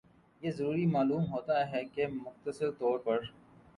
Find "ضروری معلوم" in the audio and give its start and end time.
0.51-1.25